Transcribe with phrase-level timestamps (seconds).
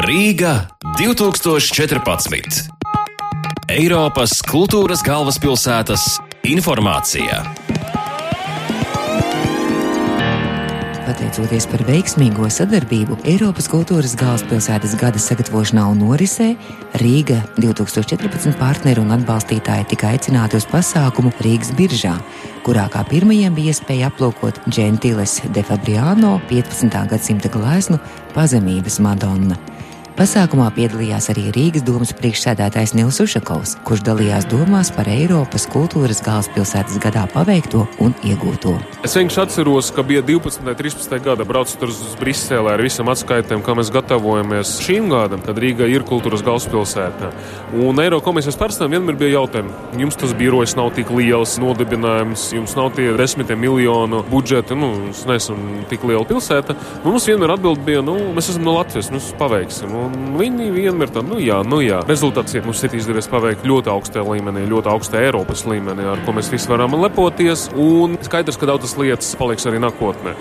[0.00, 0.62] Rīga
[0.96, 2.70] 2014.
[3.68, 6.06] Eiropas kultūras galvaspilsētas
[6.48, 7.42] informācija.
[11.04, 16.54] Pateicoties par veiksmīgo sadarbību Eiropas kultūras galvaspilsētas gada sagatavošanā un norisē,
[17.02, 22.14] Rīga 2014 partneri un atbalstītāji tika aicināti uz pasākumu Rīgas biržā,
[22.64, 27.04] kurā kā pirmajiem bija iespēja aplūkot Gentiles de Fabriano 15.
[27.12, 28.00] gadsimta gleznu
[28.32, 29.60] pazemības Madonna.
[30.20, 36.98] Pasākumā piedalījās arī Rīgas domas priekšsēdētājs Nils Ušakovs, kurš dalījās domās par Eiropas kultūras galvaspilsētas
[37.00, 38.74] gadā paveikto un iegūto.
[39.00, 40.60] Es vienkārši atceros, ka bija 12.
[40.60, 41.14] un 13.
[41.24, 46.04] gada braucot uz Briselē ar visam atskaitēm, kā mēs gatavojamies šīm gadam, kad Rīga ir
[46.04, 47.32] kultūras galvaspilsēta.
[47.80, 49.72] Un Eiropas komisijas pārstāvjiem vienmēr bija jautājumi,
[50.04, 55.24] jums tas birojas nav tik liels nodibinājums, jums nav tie desmitiem miljonu budžeti, nu, mēs
[55.32, 56.76] neesam tik liela pilsēta.
[57.08, 59.96] Mums vienmēr atbild bija, nu, mēs esam no Latvijas, mēs paveiksim.
[59.96, 62.00] Un viņi vienmēr tā, nu jā, nu jā.
[62.08, 66.34] Rezultāts ir, mums ir izdevies paveikt ļoti augstā līmenī, ļoti augstā Eiropas līmenī, ar ko
[66.36, 67.68] mēs visi varam lepoties.
[67.80, 70.34] Un skaidrs, ka daudzas lietas paliks arī nākotnē.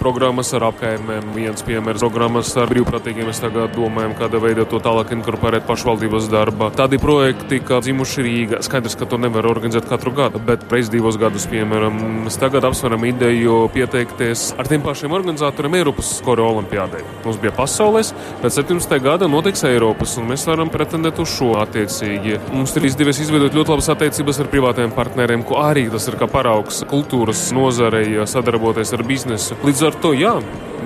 [0.00, 3.28] Programmas ar apkaimēm, viens piemērs, programmas ar brīvprātīgiem.
[3.28, 6.70] Mēs tagad domājam, kāda veida to tālāk inkorporēt pašvaldības darbā.
[6.76, 11.18] Tādi projekti, kā dzimuši Rīga, skaidrs, ka to nevar organizēt katru gadu, bet reiz divos
[11.20, 17.04] gadus, piemēram, mēs tagad apsveram ideju pieteikties ar tiem pašiem organizatoriem Eiropas skoro olimpiādē.
[17.26, 22.38] Mums bija pasaules, pēc 17 gada notiks Eiropas, un mēs varam pretendēt uz šo attiecīgi.
[22.54, 26.28] Mums ir izdevies izveidot ļoti labas attiecības ar privātiem partneriem, ko arī tas ir kā
[26.30, 29.58] paraugs kultūras nozarei, sadarboties ar biznesu.
[29.66, 30.36] Līdz ar to, jā,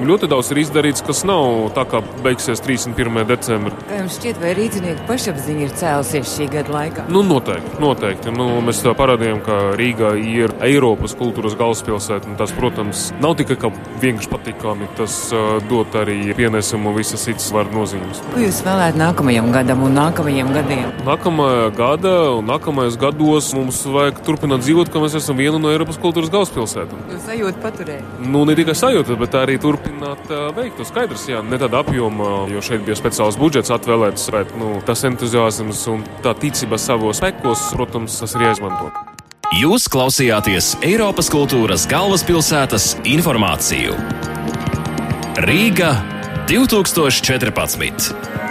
[0.00, 3.22] ļoti daudz ir izdarīts, kas nav tā kā beigsies 31.
[3.28, 3.74] decembrī.
[3.88, 7.06] Kā jums šķiet, vai rīznieku pašapziņa ir cēlusies šī gada laikā?
[7.12, 8.34] Nu, noteikti, noteikti.
[8.34, 12.36] Nu, mēs parādījām, ka Rīgā ir Eiropas kultūras galvaspilsēta.
[12.40, 13.58] Tas, protams, nav tikai
[14.02, 17.76] vienkārši patīkami, tas uh, dod arī pienesumu visas citas vārdu
[18.08, 18.34] nozīmes.
[18.34, 20.92] Ko jūs vēlētu nākamajam gadam un nākamajiem gadiem?
[21.08, 26.00] Nākamajā gada un nākamajos gados mums vajag turpināt dzīvot, ka mēs esam viena no Eiropas
[26.02, 27.06] kultūras galvaspilsētām.
[27.12, 28.16] Jūs sajūta paturēt?
[28.22, 30.76] Nu, ne tikai sajūta, bet arī turpināt turpināt uh, veikt.
[30.78, 35.04] To skaidrs, jā, ne tādā apjomā, jo šeit bija speciāls budžets atvēlēts, bet nu, tas
[35.04, 38.90] entuziasms un tā ticība savos spēkos, protams, tas ir jāizmanto.
[39.52, 43.98] Jūs klausījāties Eiropas kultūras galvaspilsētas informāciju.
[45.44, 45.92] Rīga
[46.46, 48.41] 2014.